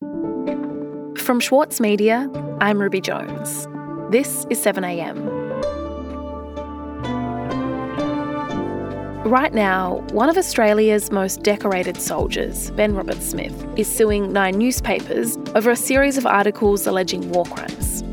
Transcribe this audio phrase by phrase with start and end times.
[0.00, 3.66] From Schwartz Media, I'm Ruby Jones.
[4.12, 5.24] This is 7am.
[9.24, 15.70] Right now, one of Australia's most decorated soldiers, Ben Roberts-Smith, is suing nine newspapers over
[15.70, 18.04] a series of articles alleging war crimes.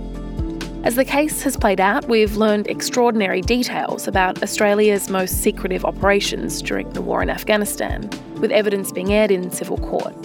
[0.85, 6.61] As the case has played out, we've learned extraordinary details about Australia's most secretive operations
[6.61, 8.09] during the war in Afghanistan,
[8.39, 10.15] with evidence being aired in civil court.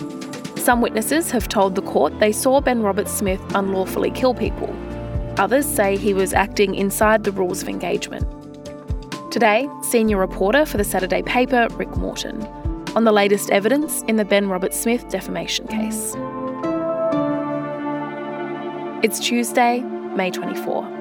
[0.68, 4.68] Some witnesses have told the court they saw Ben Roberts-Smith unlawfully kill people.
[5.38, 8.26] Others say he was acting inside the rules of engagement.
[9.32, 12.46] Today, senior reporter for the Saturday paper, Rick Morton,
[12.94, 16.12] on the latest evidence in the Ben Roberts-Smith defamation case.
[19.02, 20.97] It's Tuesday, May 24.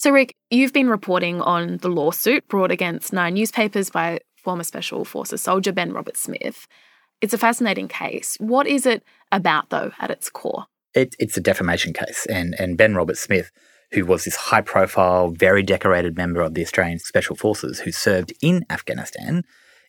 [0.00, 5.04] So, Rick, you've been reporting on the lawsuit brought against nine newspapers by former Special
[5.04, 6.66] Forces soldier Ben Roberts-Smith.
[7.20, 8.34] It's a fascinating case.
[8.40, 10.64] What is it about, though, at its core?
[10.94, 13.50] It, it's a defamation case, and, and Ben Roberts-Smith
[13.92, 18.32] who was this high profile, very decorated member of the Australian Special Forces who served
[18.40, 19.42] in Afghanistan,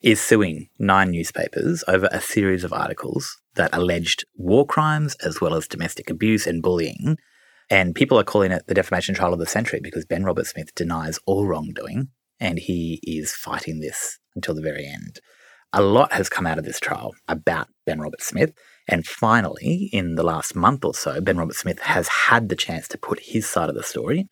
[0.04, 5.54] is suing nine newspapers over a series of articles that alleged war crimes as well
[5.54, 7.18] as domestic abuse and bullying.
[7.72, 11.18] And people are calling it the defamation trial of the century because Ben Roberts-Smith denies
[11.26, 15.22] all wrongdoing and he is fighting this until the very end.
[15.72, 18.52] A lot has come out of this trial about Ben Roberts-Smith.
[18.90, 22.98] And finally, in the last month or so, Ben Roberts-Smith has had the chance to
[22.98, 24.28] put his side of the story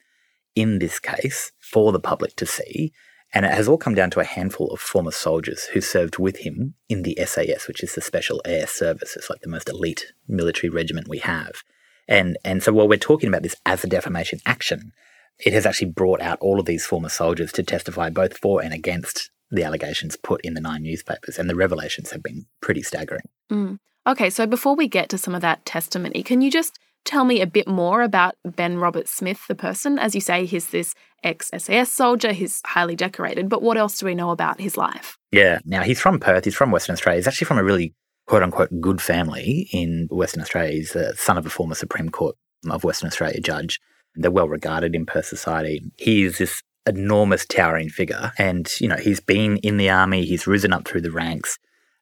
[0.54, 2.92] in this case for the public to see.
[3.34, 6.40] And it has all come down to a handful of former soldiers who served with
[6.40, 9.16] him in the SAS, which is the Special Air Service.
[9.16, 11.64] It's like the most elite military regiment we have.
[12.10, 14.92] And, and so while we're talking about this as a defamation action,
[15.40, 18.74] it has actually brought out all of these former soldiers to testify both for and
[18.74, 21.38] against the allegations put in the nine newspapers.
[21.40, 23.30] And the revelations have been pretty staggering.
[23.52, 23.78] Mm.
[24.06, 27.42] Okay, so before we get to some of that testimony, can you just tell me
[27.42, 30.00] a bit more about Ben Roberts-Smith, the person?
[30.00, 34.06] As you say, he's this ex SAS soldier, he's highly decorated, but what else do
[34.06, 35.18] we know about his life?
[35.32, 37.20] Yeah, now he's from Perth, he's from Western Australia.
[37.20, 37.94] He's actually from a really
[38.30, 40.72] quote unquote good family in Western Australia.
[40.72, 42.36] He's the son of a former Supreme Court
[42.70, 43.80] of Western Australia judge.
[44.16, 45.82] They're well regarded in Perth society.
[45.98, 50.48] He is this enormous towering figure and you know he's been in the army he's
[50.48, 51.60] risen up through the ranks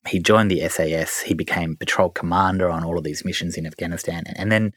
[0.08, 1.22] he joined the SAS.
[1.22, 4.74] He became patrol commander on all of these missions in Afghanistan, and then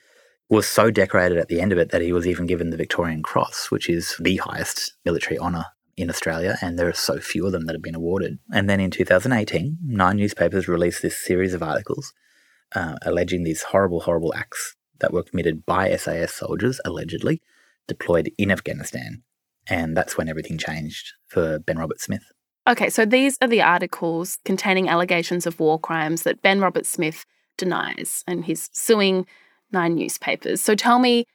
[0.49, 3.22] was so decorated at the end of it that he was even given the Victorian
[3.22, 5.67] Cross, which is the highest military honour
[6.00, 8.38] in Australia, and there are so few of them that have been awarded.
[8.53, 12.12] And then in 2018, nine newspapers released this series of articles
[12.75, 17.41] uh, alleging these horrible, horrible acts that were committed by SAS soldiers, allegedly,
[17.88, 19.22] deployed in Afghanistan.
[19.66, 22.25] And that's when everything changed for Ben Roberts-Smith.
[22.69, 27.25] Okay, so these are the articles containing allegations of war crimes that Ben Roberts-Smith
[27.56, 29.27] denies, and he's suing
[29.72, 30.61] nine newspapers.
[30.61, 31.27] So tell me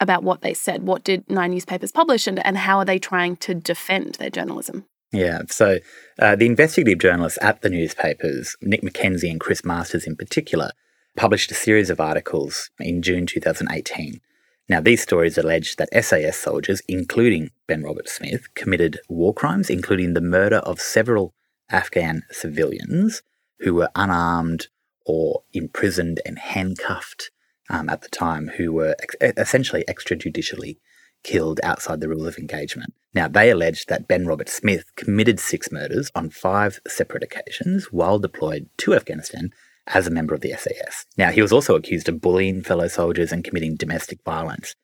[0.00, 0.84] about what they said.
[0.84, 4.84] What did nine newspapers publish, and, and how are they trying to defend their journalism?
[5.12, 5.78] Yeah, so
[6.18, 10.70] uh, the investigative journalists at the newspapers, Nick McKenzie and Chris Masters in particular,
[11.16, 14.20] published a series of articles in June 2018
[14.68, 20.22] now, these stories allege that SAS soldiers, including Ben Roberts-Smith, committed war crimes, including the
[20.22, 21.34] murder of several
[21.70, 23.22] Afghan civilians
[23.60, 24.68] who were unarmed
[25.04, 27.30] or imprisoned and handcuffed
[27.70, 30.76] um, at the time, who were ex- essentially extrajudicially
[31.22, 32.94] killed outside the rules of engagement.
[33.14, 38.68] Now, they allege that Ben Roberts-Smith committed six murders on five separate occasions while deployed
[38.78, 39.50] to Afghanistan
[39.86, 41.06] as a member of the SAS.
[41.16, 44.74] Now, he was also accused of bullying fellow soldiers and committing domestic violence.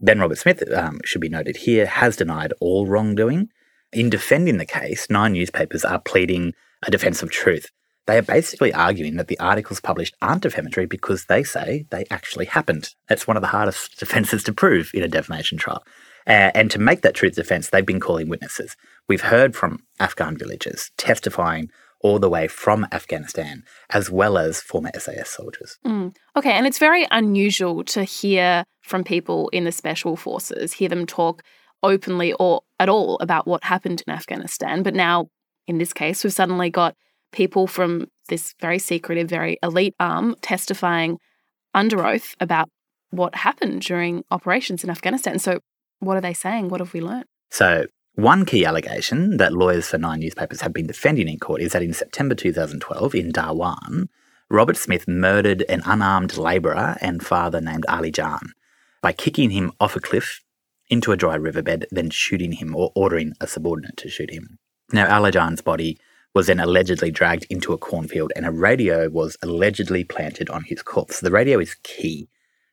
[0.00, 3.48] Ben Roberts-Smith, um, should be noted here, has denied all wrongdoing.
[3.92, 6.54] In defending the case, nine newspapers are pleading
[6.86, 7.70] a defense of truth.
[8.08, 12.46] They are basically arguing that the articles published aren't defamatory because they say they actually
[12.46, 12.94] happened.
[13.06, 15.84] That's one of the hardest defenses to prove in a defamation trial.
[16.26, 18.76] Uh, and to make that truth defense, they've been calling witnesses.
[19.08, 24.90] We've heard from Afghan villagers testifying all the way from Afghanistan, as well as former
[24.98, 25.76] SAS soldiers.
[25.84, 26.16] Mm.
[26.34, 31.04] Okay, and it's very unusual to hear from people in the special forces, hear them
[31.04, 31.42] talk
[31.82, 34.82] openly or at all about what happened in Afghanistan.
[34.82, 35.26] But now,
[35.66, 36.96] in this case, we've suddenly got
[37.32, 41.18] people from this very secretive, very elite arm testifying
[41.74, 42.68] under oath about
[43.10, 45.38] what happened during operations in Afghanistan.
[45.38, 45.60] So,
[46.00, 46.68] what are they saying?
[46.68, 47.24] What have we learned?
[47.50, 51.72] So, one key allegation that lawyers for nine newspapers have been defending in court is
[51.72, 54.08] that in September 2012, in Darwan,
[54.50, 58.52] Roberts-Smith murdered an unarmed labourer and father named Ali Jan
[59.02, 60.40] by kicking him off a cliff
[60.90, 64.58] into a dry riverbed, then shooting him or ordering a subordinate to shoot him.
[64.92, 65.98] Now, Ali Jan's body
[66.34, 70.82] was then allegedly dragged into a cornfield and a radio was allegedly planted on his
[70.82, 71.20] corpse.
[71.20, 72.28] The radio is key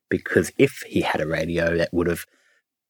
[0.10, 2.26] because if he had a radio that would have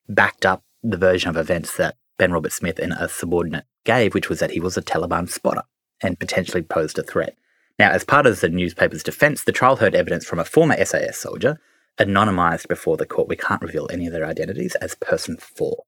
[0.10, 4.40] backed up the version of events that Ben Roberts-Smith and a subordinate gave, which was
[4.40, 5.64] that he was a Taliban spotter
[6.02, 7.36] and potentially posed a threat.
[7.78, 11.18] Now, as part of the newspaper's defense, the trial heard evidence from a former SAS
[11.18, 11.60] soldier,
[12.00, 13.28] anonymized before the court.
[13.28, 15.84] We can't reveal any of their identities as person four.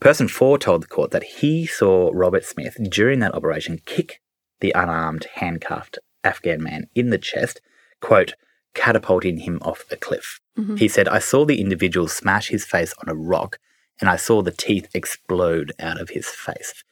[0.00, 4.20] Person four told the court that he saw Roberts-Smith during that operation kick
[4.60, 7.60] the unarmed, handcuffed Afghan man in the chest,
[8.00, 8.34] quote,
[8.74, 10.40] catapulting him off a cliff.
[10.58, 10.76] Mm-hmm.
[10.76, 13.58] He said, I saw the individual smash his face on a rock
[14.00, 16.82] and I saw the teeth explode out of his face.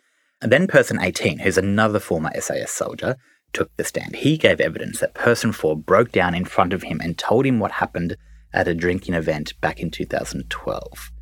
[0.40, 3.16] And then person 18, who's another former SAS soldier,
[3.52, 4.16] took the stand.
[4.16, 7.58] He gave evidence that person 4 broke down in front of him and told him
[7.58, 8.16] what happened
[8.52, 11.12] at a drinking event back in 2012.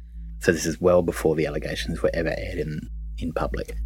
[0.40, 2.80] So this is well before the allegations were ever aired in,
[3.18, 3.76] in public.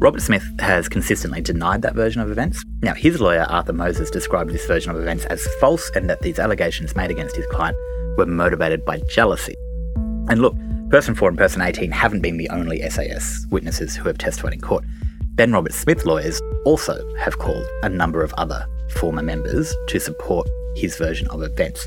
[0.00, 2.64] Roberts-Smith has consistently denied that version of events.
[2.82, 6.38] Now, his lawyer, Arthur Moses, described this version of events as false and that these
[6.38, 7.76] allegations made against his client
[8.16, 9.54] were motivated by jealousy.
[10.28, 10.56] And look,
[10.88, 14.60] Person 4 and Person 18 haven't been the only SAS witnesses who have testified in
[14.60, 14.84] court.
[15.34, 18.66] Ben Roberts-Smith's lawyers also have called a number of other
[18.96, 21.86] former members to support his version of events.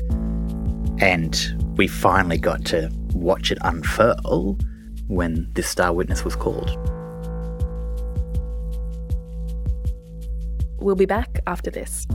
[1.00, 4.58] And we finally got to watch it unfurl
[5.08, 6.70] when this star witness was called.
[10.78, 12.06] We'll be back after this.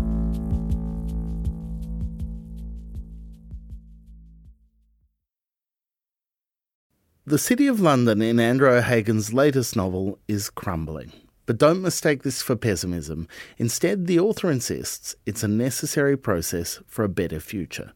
[7.25, 11.11] The City of London in Andrew O'Hagan's latest novel is crumbling.
[11.45, 13.27] But don't mistake this for pessimism.
[13.57, 17.93] Instead, the author insists it's a necessary process for a better future.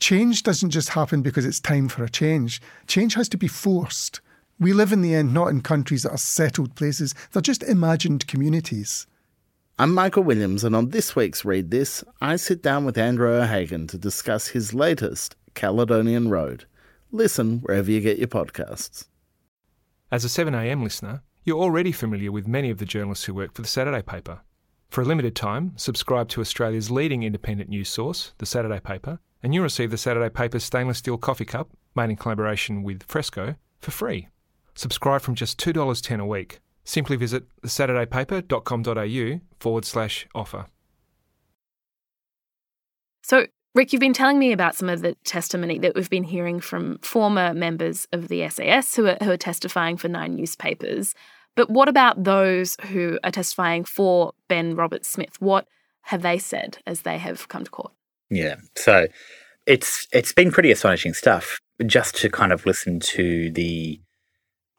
[0.00, 2.62] Change doesn't just happen because it's time for a change.
[2.86, 4.22] Change has to be forced.
[4.58, 8.26] We live in the end not in countries that are settled places, they're just imagined
[8.26, 9.06] communities.
[9.78, 13.86] I'm Michael Williams, and on this week's Read This, I sit down with Andrew O'Hagan
[13.88, 16.64] to discuss his latest, Caledonian Road.
[17.12, 19.06] Listen wherever you get your podcasts.
[20.10, 23.60] As a 7am listener, you're already familiar with many of the journalists who work for
[23.60, 24.40] the Saturday paper.
[24.88, 29.54] For a limited time, subscribe to Australia's leading independent news source, the Saturday paper, and
[29.54, 33.90] you'll receive the Saturday paper's stainless steel coffee cup, made in collaboration with Fresco, for
[33.90, 34.28] free.
[34.74, 36.60] Subscribe from just $2.10 a week.
[36.84, 40.66] Simply visit thesaturdaypaper.com.au forward slash offer.
[43.22, 46.60] So, Rick, you've been telling me about some of the testimony that we've been hearing
[46.60, 51.14] from former members of the SAS who are, who are testifying for nine newspapers.
[51.54, 55.40] But what about those who are testifying for Ben Roberts-Smith?
[55.40, 55.68] What
[56.02, 57.92] have they said as they have come to court?
[58.30, 59.08] Yeah, so
[59.66, 64.00] it's it's been pretty astonishing stuff just to kind of listen to the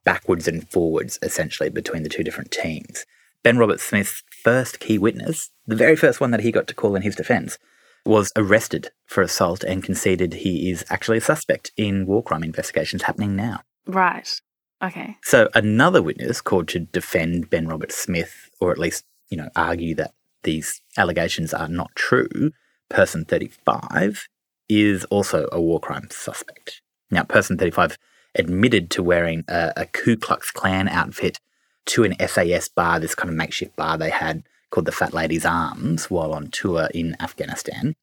[0.03, 3.05] backwards and forwards essentially between the two different teams.
[3.43, 7.01] Ben Roberts-Smith's first key witness, the very first one that he got to call in
[7.01, 7.57] his defense,
[8.05, 13.03] was arrested for assault and conceded he is actually a suspect in war crime investigations
[13.03, 13.61] happening now.
[13.87, 14.39] Right.
[14.83, 15.17] Okay.
[15.23, 20.11] So another witness called to defend Ben Roberts-Smith, or at least, you know, argue that
[20.43, 22.51] these allegations are not true,
[22.91, 24.27] person 35
[24.69, 26.81] is also a war crime suspect.
[27.09, 27.97] Now, person 35
[28.35, 31.39] admitted to wearing a, a Ku Klux Klan outfit
[31.87, 35.45] to an SAS bar, this kind of makeshift bar they had called the Fat Lady's
[35.45, 37.93] Arms while on tour in Afghanistan.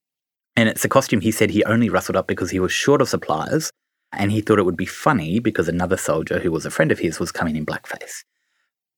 [0.57, 3.09] And it's a costume he said he only rustled up because he was short of
[3.09, 3.71] supplies
[4.13, 6.99] and he thought it would be funny because another soldier who was a friend of
[6.99, 8.25] his was coming in blackface.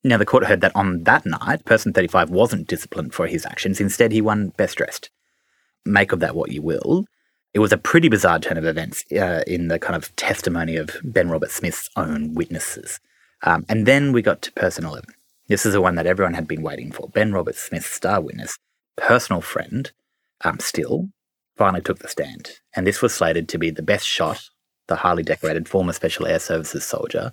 [0.03, 3.81] Now, the court heard that on that night, person 35 wasn't disciplined for his actions.
[3.81, 5.11] Instead, he won best dressed.
[5.85, 7.07] Make of that what you will.
[7.53, 10.97] It was a pretty bizarre turn of events uh, in the kind of testimony of
[11.03, 13.01] Ben Roberts-Smith's own witnesses.
[13.43, 15.05] Um, and then we got to person 11.
[15.49, 17.09] This is the one that everyone had been waiting for.
[17.09, 18.57] Ben Roberts-Smith's star witness,
[18.97, 19.91] personal friend,
[20.45, 21.09] um, still,
[21.57, 22.61] finally took the stand.
[22.77, 24.49] And this was slated to be the best shot
[24.91, 27.33] the highly decorated former Special Air Services soldier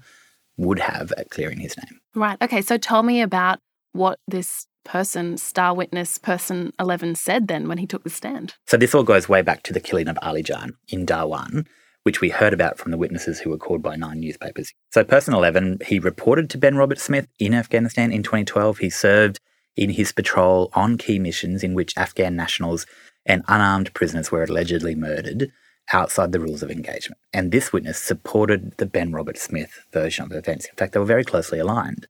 [0.58, 2.00] would have at clearing his name.
[2.16, 2.38] Right.
[2.42, 2.62] Okay.
[2.62, 3.60] So tell me about
[3.92, 8.56] what this person, star witness person 11, said then when he took the stand.
[8.66, 11.68] So this all goes way back to the killing of Ali Jan in Darwan,
[12.04, 14.74] which we heard about from the witnesses who were called by nine newspapers.
[14.92, 18.78] So, Person 11, he reported to Ben Roberts-Smith in Afghanistan in 2012.
[18.78, 19.40] He served
[19.76, 22.86] in his patrol on key missions in which Afghan nationals
[23.26, 25.52] and unarmed prisoners were allegedly murdered
[25.94, 27.20] outside the rules of engagement.
[27.34, 30.66] And this witness supported the Ben Roberts-Smith version of events.
[30.66, 32.08] In fact, they were very closely aligned.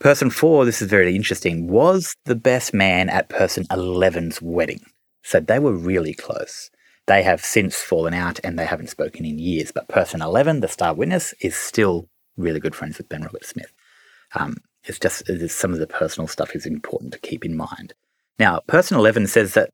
[0.00, 4.84] Person 4, this is very interesting, was the best man at person 11's wedding.
[5.22, 6.70] So they were really close.
[7.06, 9.72] They have since fallen out and they haven't spoken in years.
[9.72, 13.72] But person 11, the star witness, is still really good friends with Ben Roberts-Smith.
[14.34, 17.94] Um, it's just it's some of the personal stuff is important to keep in mind.
[18.38, 19.70] Now, Person 11 says that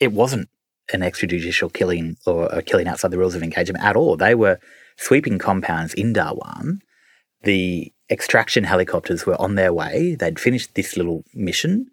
[0.00, 0.48] it wasn't
[0.92, 4.16] an extrajudicial killing or a killing outside the rules of engagement at all.
[4.16, 4.60] They were
[4.96, 6.78] sweeping compounds in Darwan.
[7.42, 10.14] The extraction helicopters were on their way.
[10.14, 11.86] They'd finished this little mission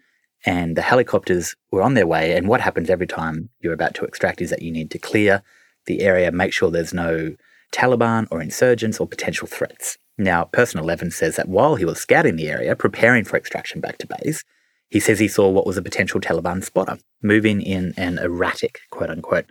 [0.46, 2.36] and the helicopters were on their way.
[2.36, 5.44] And what happens every time you're about to extract is that you need to clear
[5.86, 7.36] the area, make sure there's no
[7.72, 9.98] Taliban or insurgents or potential threats.
[10.18, 13.98] Now, Person 11 says that while he was scouting the area, preparing for extraction back
[14.00, 14.44] to base,
[14.90, 19.10] he says he saw what was a potential Taliban spotter moving in an erratic, quote
[19.10, 19.46] unquote,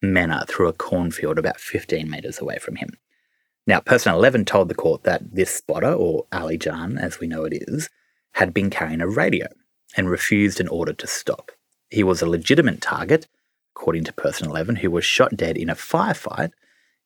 [0.00, 2.90] manner through a cornfield about 15 metres away from him.
[3.68, 7.44] Now, Person 11 told the court that this spotter, or Ali Jan as we know
[7.44, 7.90] it is,
[8.32, 9.46] had been carrying a radio
[9.94, 11.50] and refused an order to stop.
[11.90, 13.28] He was a legitimate target,
[13.76, 16.50] according to Person 11, who was shot dead in a firefight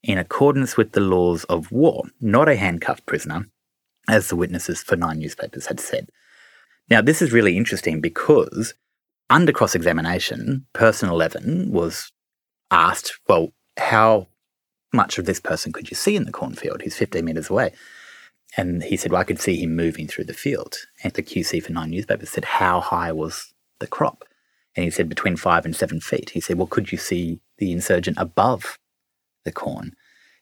[0.03, 3.49] in accordance with the laws of war, not a handcuffed prisoner,
[4.07, 6.07] as the witnesses for nine newspapers had said.
[6.89, 8.73] Now, this is really interesting because
[9.29, 12.13] under cross examination, Person 11 was
[12.71, 14.27] asked, Well, how
[14.93, 16.81] much of this person could you see in the cornfield?
[16.81, 17.73] He's 15 metres away.
[18.55, 20.75] And he said, Well, I could see him moving through the field.
[21.03, 24.23] And the QC for Nine Newspapers said, How high was the crop?
[24.75, 26.31] And he said, Between five and seven feet.
[26.31, 28.77] He said, Well, could you see the insurgent above
[29.43, 29.95] the corn?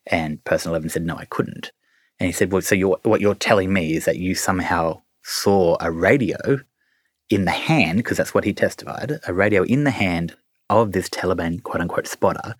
[0.08, 1.72] And Person 11 said, No, I couldn't.
[2.20, 5.78] And he said, Well, so you're, what you're telling me is that you somehow saw
[5.80, 6.60] a radio
[7.30, 10.36] in the hand, because that's what he testified, a radio in the hand
[10.70, 12.56] of this Taliban quote unquote spotter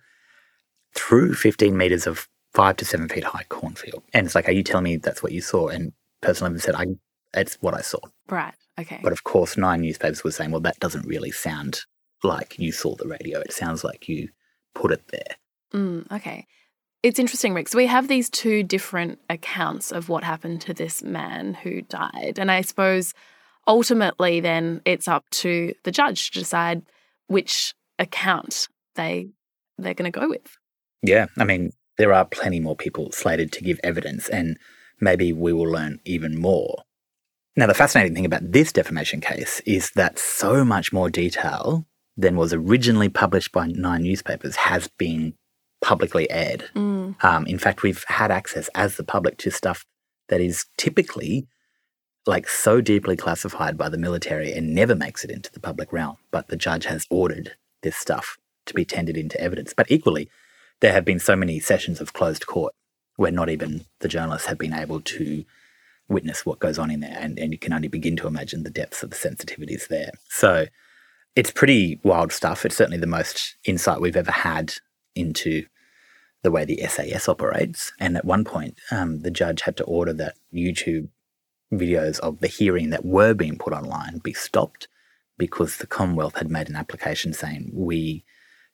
[0.94, 4.02] through 15 meters of five to seven feet high cornfield.
[4.12, 5.68] And it's like, are you telling me that's what you saw?
[5.68, 6.86] And person 11 said, I,
[7.34, 8.00] it's what I saw.
[8.28, 8.54] Right.
[8.78, 9.00] Okay.
[9.02, 11.82] But of course, nine newspapers were saying, well, that doesn't really sound
[12.22, 13.40] like you saw the radio.
[13.40, 14.28] It sounds like you
[14.74, 15.36] put it there.
[15.74, 16.46] Mm, okay.
[17.02, 17.68] It's interesting, Rick.
[17.68, 22.38] So we have these two different accounts of what happened to this man who died.
[22.38, 23.12] And I suppose
[23.66, 26.82] ultimately then it's up to the judge to decide
[27.26, 29.28] which account they
[29.78, 30.56] they're going to go with.
[31.02, 34.56] Yeah, I mean, there are plenty more people slated to give evidence and
[35.00, 36.84] maybe we will learn even more.
[37.56, 42.36] Now, the fascinating thing about this defamation case is that so much more detail than
[42.36, 45.34] was originally published by nine newspapers has been
[45.82, 46.70] publicly aired.
[46.74, 47.22] Mm.
[47.22, 49.84] Um, in fact, we've had access as the public to stuff
[50.28, 51.46] that is typically
[52.24, 56.16] like so deeply classified by the military and never makes it into the public realm.
[56.30, 59.74] But the judge has ordered this stuff to be tendered into evidence.
[59.76, 60.30] But equally,
[60.82, 62.74] there have been so many sessions of closed court
[63.16, 65.44] where not even the journalists have been able to
[66.08, 67.16] witness what goes on in there.
[67.18, 70.10] And, and you can only begin to imagine the depths of the sensitivities there.
[70.28, 70.66] So
[71.36, 72.66] it's pretty wild stuff.
[72.66, 74.74] It's certainly the most insight we've ever had
[75.14, 75.66] into
[76.42, 77.92] the way the SAS operates.
[78.00, 81.08] And at one point, um, the judge had to order that YouTube
[81.72, 84.88] videos of the hearing that were being put online be stopped
[85.38, 88.24] because the Commonwealth had made an application saying, We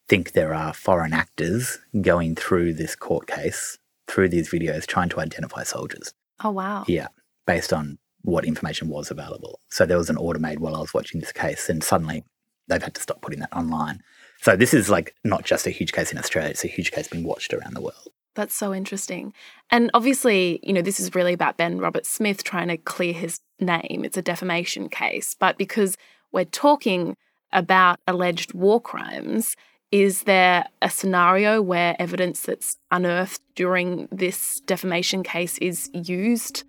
[0.09, 5.21] think there are foreign actors going through this court case, through these videos, trying to
[5.21, 6.15] identify soldiers.
[6.43, 6.85] Oh, wow.
[6.89, 7.09] Yeah,
[7.47, 9.61] based on what information was available.
[9.69, 12.25] So there was an order made while I was watching this case, and suddenly
[12.69, 14.03] they've had to stop putting that online.
[14.41, 17.09] So this is like not just a huge case in Australia, it's a huge case
[17.09, 18.09] being watched around the world.
[18.35, 19.33] That's so interesting.
[19.71, 24.03] And obviously, you know, this is really about Ben Roberts-Smith trying to clear his name.
[24.05, 25.35] It's a defamation case.
[25.35, 25.97] But because
[26.31, 27.17] we're talking
[27.53, 29.57] about alleged war crimes,
[29.91, 36.65] is there a scenario where evidence that's unearthed during this defamation case is used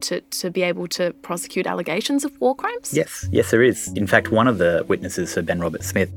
[0.00, 2.92] to, to be able to prosecute allegations of war crimes?
[2.92, 3.92] Yes, yes, there is.
[3.94, 6.12] In fact, one of the witnesses for Ben Roberts-Smith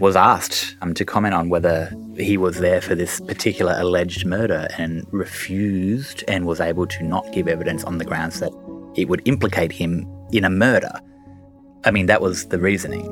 [0.00, 4.66] was asked um, to comment on whether he was there for this particular alleged murder
[4.76, 8.52] and refused and was able to not give evidence on the grounds that
[8.96, 10.90] it would implicate him in a murder.
[11.84, 13.06] I mean, that was the reasoning.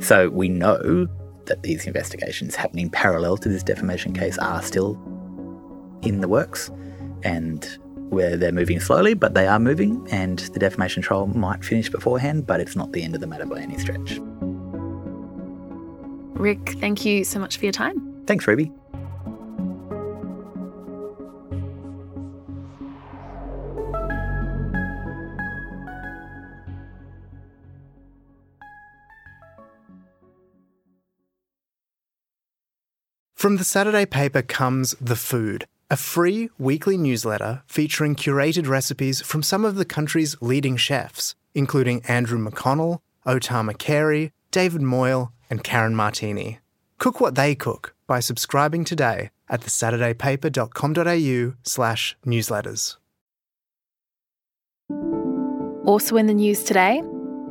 [0.00, 1.06] So we know
[1.46, 5.00] that these investigations happening parallel to this defamation case are still
[6.02, 6.70] in the works
[7.22, 7.78] and
[8.10, 12.46] where they're moving slowly, but they are moving, and the defamation trial might finish beforehand,
[12.46, 14.20] but it's not the end of the matter by any stretch.
[16.34, 18.22] Rick, thank you so much for your time.
[18.26, 18.70] Thanks, Ruby.
[33.42, 39.42] From the Saturday paper comes The Food, a free weekly newsletter featuring curated recipes from
[39.42, 45.64] some of the country's leading chefs, including Andrew McConnell, O Tama Carey, David Moyle, and
[45.64, 46.60] Karen Martini.
[46.98, 52.96] Cook what they cook by subscribing today at thesaturdaypaper.com.au slash newsletters.
[55.84, 57.02] Also in the news today,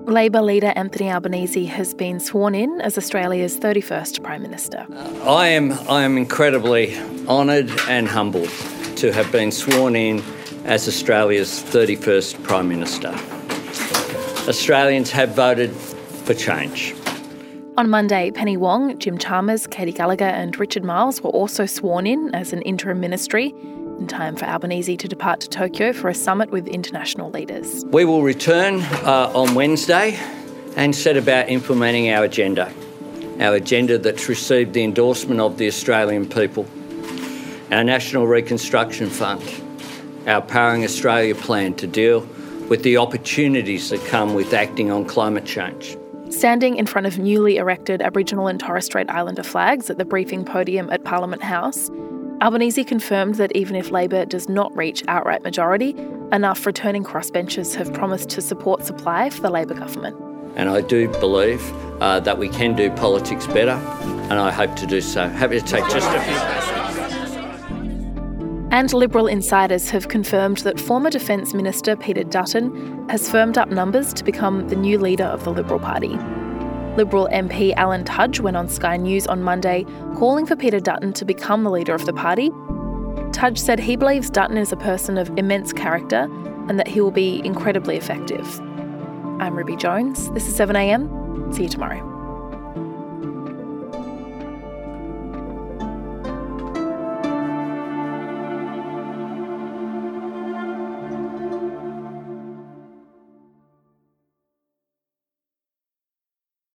[0.06, 4.86] Labor leader Anthony Albanese has been sworn in as Australia's 31st Prime Minister.
[5.24, 8.50] I am, I am incredibly honoured and humbled
[8.98, 10.24] to have been sworn in
[10.66, 13.10] as Australia's 31st Prime Minister.
[14.50, 16.96] Australians have voted for change.
[17.78, 22.34] On Monday, Penny Wong, Jim Chalmers, Katy Gallagher, and Richard Marles were also sworn in
[22.34, 23.54] as an interim ministry
[24.02, 27.86] in time for Albanese to depart to Tokyo for a summit with international leaders.
[27.86, 30.20] We will return uh, on Wednesday
[30.76, 32.74] and set about implementing our agenda.
[33.40, 36.66] Our agenda that's received the endorsement of the Australian people.
[37.72, 39.44] Our National Reconstruction Fund.
[40.28, 42.22] Our Powering Australia plan to deal
[42.70, 45.96] with the opportunities that come with acting on climate change.
[46.30, 50.46] Standing in front of newly erected Aboriginal and Torres Strait Islander flags at the briefing
[50.46, 51.90] podium at Parliament House,
[52.42, 55.96] Albanese confirmed that even if Labor does not reach outright majority,
[56.32, 60.18] enough returning crossbenchers have promised to support supply for the Labor government.
[60.56, 61.62] And I do believe
[62.02, 63.74] uh, that we can do politics better,
[64.32, 65.30] and I hope to do so.
[65.30, 66.34] Happy to take just a few
[68.72, 74.14] And Liberal insiders have confirmed that former Defence Minister Peter Dutton has firmed up numbers
[74.14, 76.18] to become the new leader of the Liberal Party.
[76.98, 79.86] Liberal MP Alan Tudge went on Sky News on Monday
[80.18, 82.52] calling for Peter Dutton to become the leader of the party.
[83.32, 86.30] Tudge said he believes Dutton is a person of immense character
[86.68, 88.60] and that he will be incredibly effective.
[89.40, 90.30] I'm Ruby Jones.
[90.32, 91.56] This is 7am.
[91.56, 92.11] See you tomorrow.